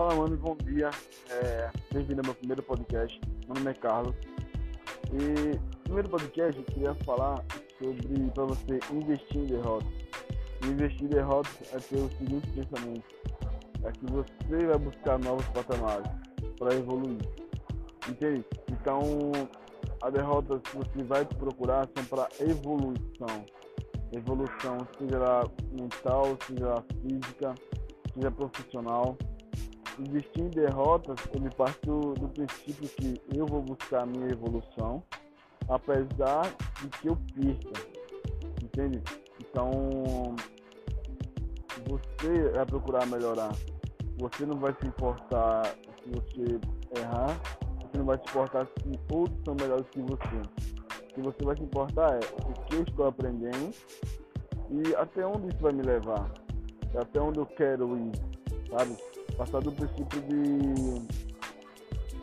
[0.00, 0.88] Fala, mano, bom dia.
[1.28, 3.20] É, Bem-vindo ao meu primeiro podcast.
[3.46, 4.16] Meu nome é Carlos.
[5.12, 7.44] E no primeiro podcast eu queria falar
[7.78, 9.92] sobre para você investir em derrotas.
[10.64, 13.04] Investir em derrotas é ter o seguinte pensamento:
[13.84, 16.10] é que você vai buscar novos patamares
[16.58, 17.20] para evoluir.
[18.08, 18.42] Entende?
[18.70, 19.02] Então,
[20.02, 23.44] a derrota que você vai procurar são para evolução.
[24.12, 25.44] Evolução, seja
[25.78, 27.54] mental, seja física,
[28.14, 29.18] seja profissional
[29.98, 35.02] investir em derrotas, eu me parto do princípio que eu vou buscar a minha evolução,
[35.68, 36.42] apesar
[36.80, 38.00] de que eu perca.
[38.62, 39.02] Entende?
[39.40, 39.80] Então,
[41.86, 43.52] você vai procurar melhorar.
[44.18, 46.60] Você não vai se importar se você
[47.00, 47.40] errar,
[47.80, 50.36] você não vai se importar se outros são melhores que você.
[51.02, 53.74] O que você vai se importar é o que eu estou aprendendo
[54.70, 56.30] e até onde isso vai me levar,
[56.94, 58.12] até onde eu quero ir,
[58.70, 58.96] sabe?
[59.40, 61.00] Passar do princípio de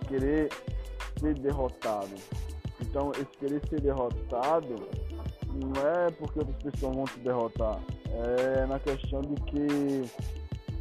[0.07, 0.49] querer
[1.19, 2.13] ser derrotado.
[2.79, 4.87] Então, esse querer ser derrotado
[5.51, 10.03] não é porque outras pessoas vão te derrotar, é na questão de que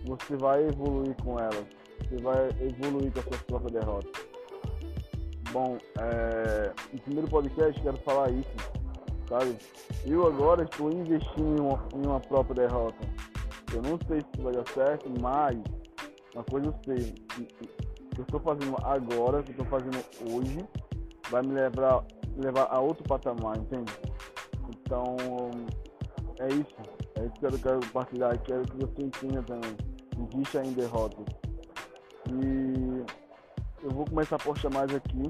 [0.04, 1.64] você vai evoluir com elas,
[2.00, 4.20] você vai evoluir com a sua própria derrota.
[5.52, 8.56] Bom, é, no primeiro podcast quero falar isso,
[9.26, 9.56] sabe?
[10.04, 13.08] Eu agora estou investindo em uma, em uma própria derrota.
[13.72, 15.56] Eu não sei se vai dar certo, mas
[16.36, 20.58] uma coisa eu sei, que eu estou fazendo agora, que eu estou fazendo hoje,
[21.30, 22.04] vai me levar,
[22.36, 23.90] levar a outro patamar, entende?
[24.68, 25.16] Então,
[26.38, 26.76] é isso.
[27.18, 29.76] É isso que eu quero compartilhar quero que você entenda também.
[30.34, 31.24] Existe ainda derrotas.
[32.28, 33.04] E
[33.82, 35.22] eu vou começar a postar mais aqui,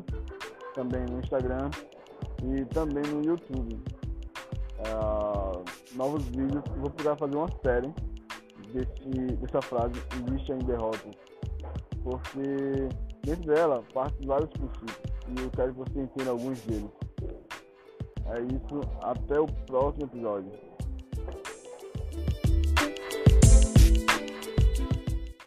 [0.74, 1.70] também no Instagram
[2.42, 3.80] e também no YouTube.
[4.80, 7.94] Uh, novos vídeos, vou procurar fazer uma série
[8.72, 9.94] desse, dessa frase
[10.26, 11.10] existe em derrota.
[12.02, 12.88] Porque
[13.22, 16.90] dentro dela parte vários princípios e eu quero que você entenda alguns deles.
[18.26, 20.65] É isso, até o próximo episódio.